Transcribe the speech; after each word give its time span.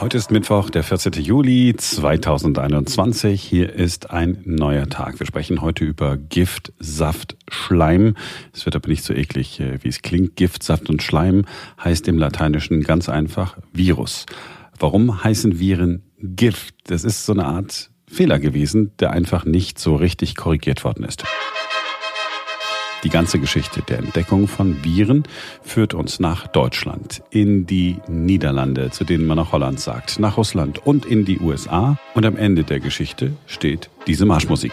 Heute 0.00 0.16
ist 0.16 0.30
Mittwoch, 0.30 0.70
der 0.70 0.82
14. 0.82 1.12
Juli 1.12 1.74
2021. 1.76 3.42
Hier 3.42 3.70
ist 3.70 4.10
ein 4.10 4.40
neuer 4.46 4.88
Tag. 4.88 5.20
Wir 5.20 5.26
sprechen 5.26 5.60
heute 5.60 5.84
über 5.84 6.16
Gift, 6.16 6.72
Saft, 6.78 7.36
Schleim. 7.50 8.14
Es 8.54 8.64
wird 8.64 8.76
aber 8.76 8.88
nicht 8.88 9.04
so 9.04 9.12
eklig, 9.12 9.60
äh, 9.60 9.84
wie 9.84 9.88
es 9.88 10.00
klingt. 10.00 10.36
Gift, 10.36 10.62
Saft 10.62 10.88
und 10.88 11.02
Schleim 11.02 11.44
heißt 11.84 12.08
im 12.08 12.16
Lateinischen 12.16 12.80
ganz 12.80 13.10
einfach 13.10 13.58
Virus. 13.74 14.24
Warum 14.78 15.22
heißen 15.22 15.58
Viren 15.58 16.02
Gift? 16.18 16.76
Das 16.84 17.04
ist 17.04 17.26
so 17.26 17.34
eine 17.34 17.44
Art 17.44 17.90
Fehler 18.06 18.38
gewesen, 18.38 18.92
der 19.00 19.10
einfach 19.10 19.44
nicht 19.44 19.78
so 19.78 19.96
richtig 19.96 20.34
korrigiert 20.34 20.82
worden 20.82 21.04
ist. 21.04 21.24
Die 23.02 23.08
ganze 23.08 23.38
Geschichte 23.38 23.80
der 23.80 23.98
Entdeckung 23.98 24.46
von 24.46 24.84
Viren 24.84 25.22
führt 25.62 25.94
uns 25.94 26.20
nach 26.20 26.46
Deutschland, 26.46 27.22
in 27.30 27.64
die 27.66 27.96
Niederlande, 28.08 28.90
zu 28.90 29.04
denen 29.04 29.26
man 29.26 29.38
auch 29.38 29.52
Holland 29.52 29.80
sagt, 29.80 30.18
nach 30.18 30.36
Russland 30.36 30.86
und 30.86 31.06
in 31.06 31.24
die 31.24 31.38
USA. 31.38 31.96
Und 32.14 32.26
am 32.26 32.36
Ende 32.36 32.62
der 32.62 32.80
Geschichte 32.80 33.32
steht 33.46 33.88
diese 34.06 34.26
Marschmusik. 34.26 34.72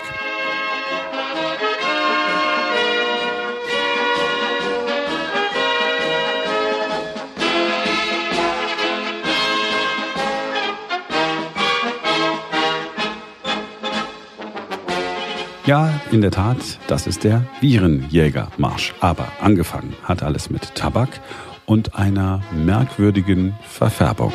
Ja, 15.68 16.00
in 16.14 16.22
der 16.22 16.32
Tat, 16.32 16.80
das 16.88 17.08
ist 17.08 17.26
der 17.26 17.44
Virenjägermarsch. 17.60 18.94
Aber 19.02 19.28
angefangen 19.42 19.98
hat 20.02 20.24
alles 20.24 20.50
mit 20.50 20.74
Tabak 20.76 21.20
und 21.66 21.94
einer 21.94 22.42
merkwürdigen 22.54 23.54
Verfärbung. 23.68 24.32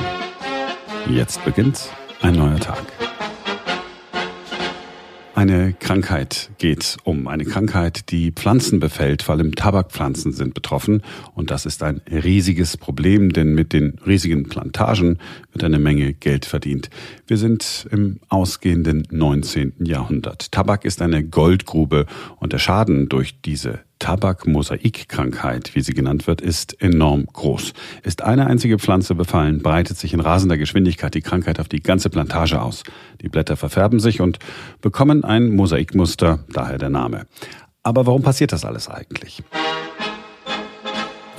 Jetzt 1.08 1.42
beginnt 1.42 1.88
ein 2.20 2.34
neuer 2.34 2.60
Tag. 2.60 2.84
Eine 5.42 5.72
Krankheit 5.72 6.50
geht 6.58 6.98
um. 7.02 7.26
Eine 7.26 7.44
Krankheit, 7.44 8.12
die 8.12 8.30
Pflanzen 8.30 8.78
befällt, 8.78 9.24
vor 9.24 9.34
allem 9.34 9.56
Tabakpflanzen 9.56 10.32
sind 10.32 10.54
betroffen. 10.54 11.02
Und 11.34 11.50
das 11.50 11.66
ist 11.66 11.82
ein 11.82 12.00
riesiges 12.08 12.76
Problem, 12.76 13.32
denn 13.32 13.52
mit 13.52 13.72
den 13.72 13.98
riesigen 14.06 14.44
Plantagen 14.44 15.18
wird 15.50 15.64
eine 15.64 15.80
Menge 15.80 16.14
Geld 16.14 16.44
verdient. 16.44 16.90
Wir 17.26 17.38
sind 17.38 17.88
im 17.90 18.20
ausgehenden 18.28 19.02
19. 19.10 19.72
Jahrhundert. 19.80 20.52
Tabak 20.52 20.84
ist 20.84 21.02
eine 21.02 21.24
Goldgrube 21.24 22.06
und 22.38 22.52
der 22.52 22.58
Schaden 22.58 23.08
durch 23.08 23.40
diese 23.40 23.80
Tabakmosaikkrankheit, 24.02 25.76
wie 25.76 25.80
sie 25.80 25.94
genannt 25.94 26.26
wird, 26.26 26.40
ist 26.40 26.82
enorm 26.82 27.24
groß. 27.32 27.72
Ist 28.02 28.22
eine 28.22 28.48
einzige 28.48 28.80
Pflanze 28.80 29.14
befallen, 29.14 29.62
breitet 29.62 29.96
sich 29.96 30.12
in 30.12 30.18
rasender 30.18 30.58
Geschwindigkeit 30.58 31.14
die 31.14 31.20
Krankheit 31.20 31.60
auf 31.60 31.68
die 31.68 31.80
ganze 31.80 32.10
Plantage 32.10 32.60
aus. 32.60 32.82
Die 33.20 33.28
Blätter 33.28 33.56
verfärben 33.56 34.00
sich 34.00 34.20
und 34.20 34.40
bekommen 34.80 35.22
ein 35.22 35.54
Mosaikmuster, 35.54 36.40
daher 36.52 36.78
der 36.78 36.90
Name. 36.90 37.26
Aber 37.84 38.04
warum 38.04 38.22
passiert 38.22 38.52
das 38.52 38.64
alles 38.64 38.88
eigentlich? 38.88 39.44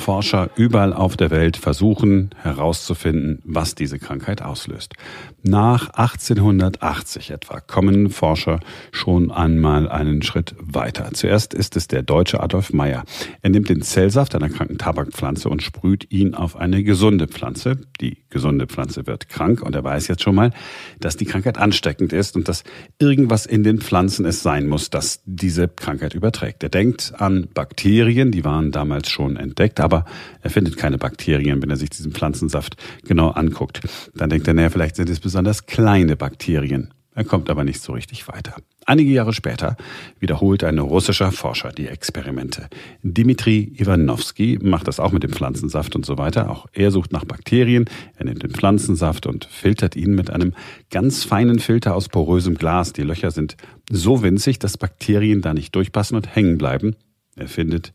Forscher 0.04 0.50
überall 0.58 0.92
auf 0.92 1.16
der 1.16 1.32
Welt 1.32 1.56
versuchen 1.56 2.32
herauszufinden, 2.42 3.40
was 3.46 3.74
diese 3.74 4.00
Krankheit 4.00 4.42
auslöst. 4.42 4.96
Nach 5.44 5.92
1880 5.92 7.32
etwa 7.32 7.62
kommen 7.62 8.10
Forscher 8.10 8.60
schon 8.92 9.32
einmal 9.32 9.88
einen 9.88 10.22
Schritt 10.22 10.56
weiter. 10.60 11.10
Zuerst 11.14 11.54
ist 11.54 11.78
es 11.78 11.88
der 11.88 12.04
deutsche 12.04 12.42
Adolf 12.42 12.74
Meyer. 12.74 13.06
Er 13.42 13.50
nimmt 13.50 13.70
den 13.70 13.82
Zellsaft 13.82 14.36
einer 14.36 14.50
kranken 14.50 14.78
Tabakpflanze 14.78 15.48
und 15.48 15.64
sprüht 15.64 16.12
ihn 16.12 16.34
auf 16.34 16.58
eine 16.58 16.84
gesunde 16.84 17.28
Pflanze. 17.28 17.80
Die 18.02 18.18
gesunde 18.30 18.68
Pflanze 18.68 19.08
wird 19.08 19.30
krank 19.30 19.62
und 19.62 19.74
er 19.74 19.86
weiß 19.86 20.10
jetzt 20.10 20.24
schon 20.24 20.36
mal, 20.36 20.52
dass 21.00 21.16
die 21.16 21.26
Krankheit 21.26 21.58
ansteckend 21.58 22.12
ist 22.12 22.36
und 22.36 22.50
dass 22.50 22.64
irgendwas 23.00 23.46
in 23.46 23.64
den 23.64 23.80
Pflanzen 23.80 24.26
es 24.26 24.44
sein 24.44 24.68
muss, 24.68 24.90
das 24.90 25.22
diese 25.26 25.70
Krankheit 25.70 26.14
überträgt. 26.14 26.62
Er 26.64 26.70
denkt 26.70 27.14
an 27.18 27.48
Bakterien, 27.54 28.32
die 28.32 28.44
waren 28.44 28.72
damals 28.72 29.10
schon 29.10 29.38
entdeckt, 29.38 29.80
aber 29.80 29.93
aber 29.94 30.06
er 30.42 30.50
findet 30.50 30.78
keine 30.78 30.98
Bakterien, 30.98 31.62
wenn 31.62 31.70
er 31.70 31.78
sich 31.78 31.92
diesen 31.92 32.12
Pflanzensaft 32.12 32.76
genau 33.06 33.30
anguckt. 33.30 33.82
Dann 34.16 34.30
denkt 34.30 34.48
er, 34.48 34.54
naja, 34.54 34.70
vielleicht 34.70 34.96
sind 34.96 35.10
es 35.10 35.20
besonders 35.20 35.66
kleine 35.66 36.16
Bakterien. 36.16 36.94
Er 37.16 37.24
kommt 37.24 37.52
aber 37.52 37.64
nicht 37.64 37.80
so 37.80 37.94
richtig 37.94 38.28
weiter. 38.28 38.56
Einige 38.88 39.12
Jahre 39.12 39.34
später 39.34 39.78
wiederholt 40.20 40.64
ein 40.64 40.80
russischer 40.80 41.32
Forscher 41.32 41.72
die 41.72 41.88
Experimente. 41.88 42.70
Dimitri 43.04 43.72
Ivanovsky 43.78 44.58
macht 44.64 44.88
das 44.88 45.00
auch 45.00 45.12
mit 45.12 45.22
dem 45.22 45.32
Pflanzensaft 45.32 45.96
und 45.96 46.08
so 46.08 46.18
weiter. 46.18 46.50
Auch 46.50 46.66
er 46.74 46.90
sucht 46.90 47.14
nach 47.14 47.24
Bakterien. 47.24 47.86
Er 48.18 48.26
nimmt 48.26 48.42
den 48.42 48.50
Pflanzensaft 48.50 49.28
und 49.28 49.46
filtert 49.46 49.96
ihn 49.96 50.16
mit 50.16 50.32
einem 50.32 50.54
ganz 50.90 51.24
feinen 51.24 51.60
Filter 51.60 51.94
aus 51.94 52.10
porösem 52.10 52.56
Glas. 52.56 52.94
Die 52.94 53.04
Löcher 53.04 53.30
sind 53.30 53.58
so 53.92 54.24
winzig, 54.24 54.58
dass 54.58 54.80
Bakterien 54.80 55.42
da 55.42 55.54
nicht 55.54 55.76
durchpassen 55.76 56.18
und 56.18 56.36
hängen 56.36 56.58
bleiben. 56.58 56.96
Er 57.36 57.48
findet 57.48 57.94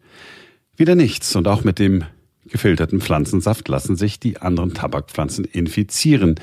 wieder 0.79 0.95
nichts. 0.95 1.35
Und 1.37 1.49
auch 1.49 1.65
mit 1.65 1.79
dem 1.79 2.05
gefilterten 2.47 3.01
Pflanzensaft 3.01 3.69
lassen 3.69 3.97
sich 3.97 4.21
die 4.21 4.39
anderen 4.39 4.75
Tabakpflanzen 4.75 5.45
infizieren. 5.45 6.37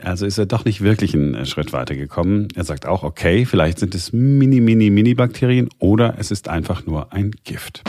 Also 0.00 0.26
ist 0.26 0.38
er 0.38 0.46
doch 0.46 0.64
nicht 0.64 0.80
wirklich 0.80 1.14
einen 1.14 1.44
Schritt 1.46 1.72
weitergekommen. 1.72 2.48
Er 2.54 2.64
sagt 2.64 2.86
auch, 2.86 3.02
okay, 3.02 3.44
vielleicht 3.44 3.78
sind 3.78 3.94
es 3.94 4.12
mini, 4.12 4.60
mini, 4.60 4.90
mini 4.90 5.14
Bakterien 5.14 5.68
oder 5.78 6.14
es 6.18 6.30
ist 6.30 6.48
einfach 6.48 6.86
nur 6.86 7.12
ein 7.12 7.32
Gift. 7.44 7.82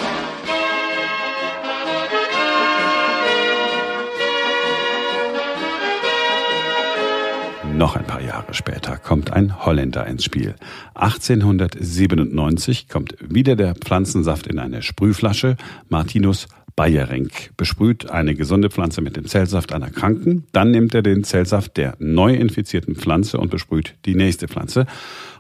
Noch 7.80 7.96
ein 7.96 8.04
paar 8.04 8.22
Jahre 8.22 8.54
später 8.54 8.98
kommt 8.98 9.32
ein 9.32 9.66
Holländer 9.66 10.06
ins 10.06 10.26
Spiel. 10.26 10.56
1897 10.96 12.90
kommt 12.90 13.16
wieder 13.22 13.56
der 13.56 13.74
Pflanzensaft 13.74 14.48
in 14.48 14.60
eine 14.60 14.82
Sprühflasche. 14.82 15.56
Martinus 15.88 16.50
Bayerink 16.80 17.52
besprüht 17.58 18.10
eine 18.10 18.36
gesunde 18.36 18.70
Pflanze 18.70 19.02
mit 19.02 19.18
dem 19.18 19.26
Zellsaft 19.26 19.74
einer 19.74 19.90
Kranken. 19.90 20.48
Dann 20.54 20.72
nimmt 20.72 20.96
er 20.96 21.02
den 21.02 21.26
Zellsaft 21.26 21.76
der 21.76 21.98
neu 22.00 22.34
infizierten 22.34 22.96
Pflanze 22.96 23.38
und 23.38 23.52
besprüht 23.52 23.96
die 24.06 24.16
nächste 24.16 24.48
Pflanze. 24.48 24.86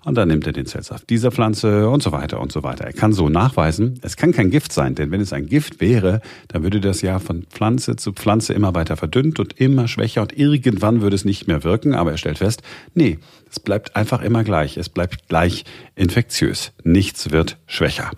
Und 0.04 0.16
dann 0.16 0.28
nimmt 0.28 0.46
er 0.48 0.52
den 0.52 0.66
Zellsaft 0.66 1.10
dieser 1.10 1.32
Pflanze 1.32 1.88
und 1.88 2.04
so 2.04 2.12
weiter 2.12 2.42
und 2.42 2.52
so 2.52 2.62
weiter. 2.64 2.84
Er 2.84 2.92
kann 2.92 3.14
so 3.14 3.30
nachweisen, 3.30 4.02
es 4.02 4.18
kann 4.18 4.34
kein 4.34 4.50
Gift 4.50 4.74
sein, 4.74 4.96
denn 4.96 5.12
wenn 5.12 5.22
es 5.22 5.32
ein 5.32 5.46
Gift 5.46 5.80
wäre, 5.80 6.20
dann 6.50 6.64
würde 6.64 6.82
das 6.82 7.02
ja 7.02 7.20
von 7.20 7.44
Pflanze 7.44 7.96
zu 7.96 8.12
Pflanze 8.12 8.52
immer 8.52 8.76
weiter 8.76 8.98
verdünnt 8.98 9.40
und 9.40 9.54
immer 9.62 9.88
schwächer 9.88 10.24
und 10.24 10.38
irgendwann 10.38 11.00
würde 11.00 11.16
es 11.16 11.24
nicht 11.24 11.48
mehr 11.48 11.64
wirken. 11.64 11.96
Aber 11.96 12.12
er 12.12 12.18
stellt 12.18 12.40
fest, 12.40 12.64
nee, 12.96 13.18
es 13.50 13.62
bleibt 13.62 13.96
einfach 13.96 14.22
immer 14.24 14.44
gleich. 14.44 14.76
Es 14.76 14.90
bleibt 14.90 15.30
gleich 15.30 15.64
infektiös. 15.96 16.74
Nichts 16.84 17.32
wird 17.32 17.56
schwächer. 17.66 18.12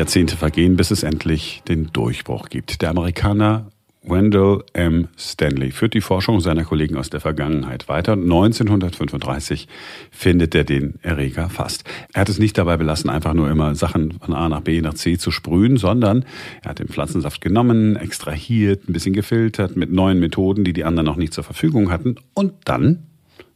Jahrzehnte 0.00 0.38
vergehen, 0.38 0.76
bis 0.76 0.90
es 0.90 1.02
endlich 1.02 1.62
den 1.68 1.92
Durchbruch 1.92 2.48
gibt. 2.48 2.80
Der 2.80 2.88
Amerikaner 2.88 3.70
Wendell 4.02 4.64
M. 4.72 5.08
Stanley 5.18 5.72
führt 5.72 5.92
die 5.92 6.00
Forschung 6.00 6.40
seiner 6.40 6.64
Kollegen 6.64 6.96
aus 6.96 7.10
der 7.10 7.20
Vergangenheit 7.20 7.86
weiter. 7.86 8.12
1935 8.12 9.68
findet 10.10 10.54
er 10.54 10.64
den 10.64 10.94
Erreger 11.02 11.50
fast. 11.50 11.84
Er 12.14 12.22
hat 12.22 12.30
es 12.30 12.38
nicht 12.38 12.56
dabei 12.56 12.78
belassen, 12.78 13.10
einfach 13.10 13.34
nur 13.34 13.50
immer 13.50 13.74
Sachen 13.74 14.18
von 14.20 14.32
A 14.32 14.48
nach 14.48 14.62
B 14.62 14.80
nach 14.80 14.94
C 14.94 15.18
zu 15.18 15.30
sprühen, 15.30 15.76
sondern 15.76 16.24
er 16.62 16.70
hat 16.70 16.78
den 16.78 16.88
Pflanzensaft 16.88 17.42
genommen, 17.42 17.96
extrahiert, 17.96 18.88
ein 18.88 18.94
bisschen 18.94 19.12
gefiltert 19.12 19.76
mit 19.76 19.92
neuen 19.92 20.18
Methoden, 20.18 20.64
die 20.64 20.72
die 20.72 20.84
anderen 20.84 21.04
noch 21.04 21.16
nicht 21.16 21.34
zur 21.34 21.44
Verfügung 21.44 21.90
hatten. 21.90 22.14
Und 22.32 22.54
dann 22.64 23.02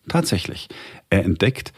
tatsächlich, 0.09 0.69
er 1.09 1.25
entdeckt 1.25 1.73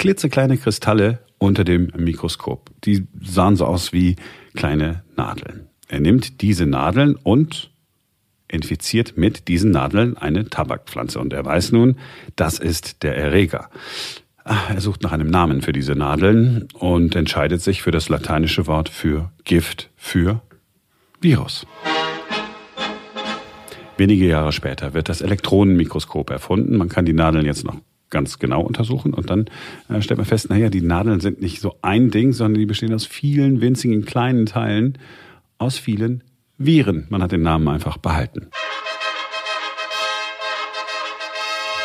klitzekleine 0.00 0.56
Kristalle 0.56 1.18
unter 1.36 1.62
dem 1.62 1.92
Mikroskop. 1.94 2.70
Die 2.84 3.06
sahen 3.20 3.56
so 3.56 3.66
aus 3.66 3.92
wie 3.92 4.16
kleine 4.56 5.04
Nadeln. 5.14 5.68
Er 5.88 6.00
nimmt 6.00 6.40
diese 6.40 6.64
Nadeln 6.64 7.16
und 7.16 7.70
infiziert 8.48 9.18
mit 9.18 9.46
diesen 9.46 9.70
Nadeln 9.70 10.16
eine 10.16 10.48
Tabakpflanze. 10.48 11.20
Und 11.20 11.34
er 11.34 11.44
weiß 11.44 11.72
nun, 11.72 11.96
das 12.34 12.58
ist 12.58 13.02
der 13.02 13.14
Erreger. 13.14 13.68
Ah, 14.42 14.70
er 14.70 14.80
sucht 14.80 15.02
nach 15.02 15.12
einem 15.12 15.28
Namen 15.28 15.60
für 15.60 15.72
diese 15.72 15.94
Nadeln 15.94 16.66
und 16.72 17.14
entscheidet 17.14 17.60
sich 17.60 17.82
für 17.82 17.90
das 17.90 18.08
lateinische 18.08 18.66
Wort 18.66 18.88
für 18.88 19.30
Gift, 19.44 19.90
für 19.96 20.40
Virus. 21.20 21.66
Wenige 23.98 24.26
Jahre 24.26 24.52
später 24.52 24.94
wird 24.94 25.10
das 25.10 25.20
Elektronenmikroskop 25.20 26.30
erfunden. 26.30 26.78
Man 26.78 26.88
kann 26.88 27.04
die 27.04 27.12
Nadeln 27.12 27.44
jetzt 27.44 27.66
noch 27.66 27.76
ganz 28.10 28.38
genau 28.38 28.62
untersuchen 28.62 29.14
und 29.14 29.30
dann 29.30 29.46
äh, 29.88 30.02
stellt 30.02 30.18
man 30.18 30.26
fest, 30.26 30.50
naja, 30.50 30.68
die 30.68 30.82
Nadeln 30.82 31.20
sind 31.20 31.40
nicht 31.40 31.60
so 31.60 31.76
ein 31.82 32.10
Ding, 32.10 32.32
sondern 32.32 32.58
die 32.58 32.66
bestehen 32.66 32.92
aus 32.92 33.06
vielen 33.06 33.60
winzigen 33.60 34.04
kleinen 34.04 34.46
Teilen, 34.46 34.98
aus 35.58 35.78
vielen 35.78 36.22
Viren. 36.58 37.06
Man 37.08 37.22
hat 37.22 37.32
den 37.32 37.42
Namen 37.42 37.68
einfach 37.68 37.96
behalten. 37.96 38.48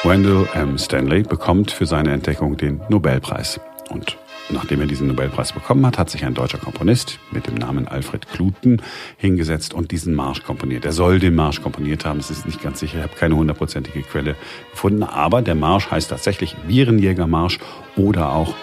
Wendell 0.03 0.47
M. 0.53 0.77
Stanley 0.77 1.23
bekommt 1.23 1.71
für 1.71 1.85
seine 1.85 2.11
Entdeckung 2.11 2.57
den 2.57 2.79
Nobelpreis. 2.89 3.59
Und 3.89 4.17
nachdem 4.49 4.81
er 4.81 4.87
diesen 4.87 5.07
Nobelpreis 5.07 5.53
bekommen 5.53 5.85
hat, 5.85 5.97
hat 5.97 6.09
sich 6.09 6.25
ein 6.25 6.33
deutscher 6.33 6.57
Komponist 6.57 7.19
mit 7.31 7.47
dem 7.47 7.55
Namen 7.55 7.87
Alfred 7.87 8.27
Kluten 8.27 8.81
hingesetzt 9.17 9.73
und 9.73 9.91
diesen 9.91 10.13
Marsch 10.13 10.43
komponiert. 10.43 10.85
Er 10.85 10.91
soll 10.91 11.19
den 11.19 11.35
Marsch 11.35 11.61
komponiert 11.61 12.05
haben, 12.05 12.19
es 12.19 12.29
ist 12.29 12.45
nicht 12.45 12.61
ganz 12.61 12.79
sicher, 12.79 12.97
ich 12.97 13.03
habe 13.03 13.15
keine 13.15 13.35
hundertprozentige 13.35 14.01
Quelle 14.01 14.35
gefunden, 14.71 15.03
aber 15.03 15.41
der 15.41 15.55
Marsch 15.55 15.89
heißt 15.89 16.09
tatsächlich 16.09 16.55
Virenjägermarsch 16.67 17.59
oder 17.95 18.31
auch 18.31 18.53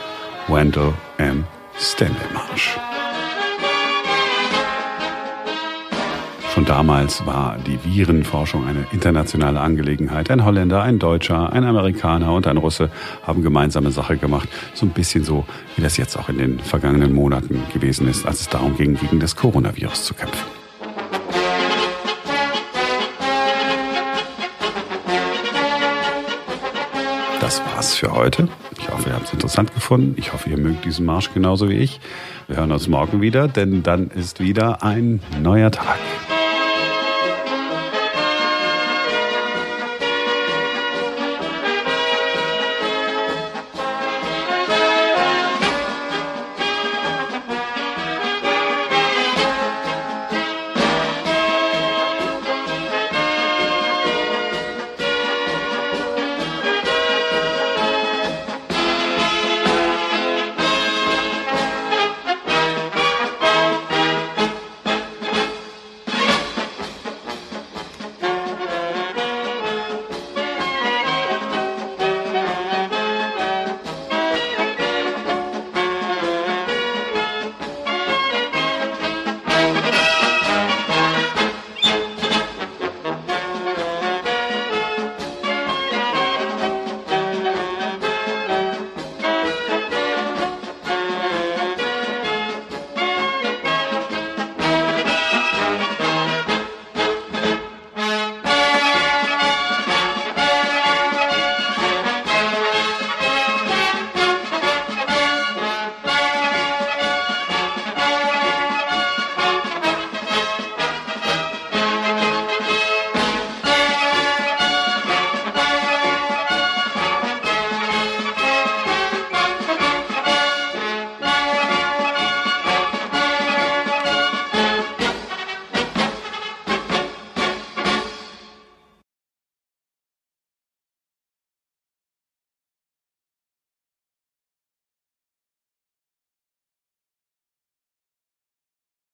Wendell 0.49 0.93
M. 1.19 1.45
Stanley 1.79 2.17
Marsch. 2.35 2.79
Schon 6.63 6.69
damals 6.69 7.27
war 7.27 7.57
die 7.67 7.77
Virenforschung 7.83 8.69
eine 8.69 8.87
internationale 8.93 9.59
Angelegenheit. 9.59 10.31
Ein 10.31 10.45
Holländer, 10.45 10.81
ein 10.81 11.01
Deutscher, 11.01 11.53
ein 11.53 11.65
Amerikaner 11.65 12.33
und 12.33 12.47
ein 12.47 12.57
Russe 12.57 12.89
haben 13.27 13.43
gemeinsame 13.43 13.91
Sache 13.91 14.17
gemacht. 14.17 14.49
So 14.73 14.87
ein 14.87 14.91
bisschen 14.91 15.25
so, 15.25 15.45
wie 15.75 15.83
das 15.83 15.97
jetzt 15.97 16.17
auch 16.17 16.29
in 16.29 16.39
den 16.39 16.61
vergangenen 16.61 17.15
Monaten 17.15 17.65
gewesen 17.75 18.07
ist, 18.07 18.25
als 18.27 18.43
es 18.43 18.49
darum 18.49 18.77
ging, 18.77 18.95
gegen 18.95 19.19
das 19.19 19.35
Coronavirus 19.35 20.05
zu 20.05 20.15
kämpfen. 20.15 20.47
Das 27.41 27.61
war's 27.75 27.97
für 27.97 28.13
heute. 28.13 28.47
Ich 28.79 28.89
hoffe, 28.89 29.09
ihr 29.09 29.17
habt 29.17 29.27
es 29.27 29.33
interessant 29.33 29.75
gefunden. 29.75 30.15
Ich 30.17 30.33
hoffe, 30.33 30.49
ihr 30.49 30.59
mögt 30.59 30.85
diesen 30.85 31.07
Marsch 31.07 31.35
genauso 31.35 31.69
wie 31.69 31.79
ich. 31.79 31.99
Wir 32.47 32.59
hören 32.59 32.71
uns 32.71 32.87
morgen 32.87 33.21
wieder, 33.21 33.49
denn 33.49 33.83
dann 33.83 34.11
ist 34.11 34.39
wieder 34.39 34.85
ein 34.85 35.21
neuer 35.43 35.73
Tag. 35.73 35.99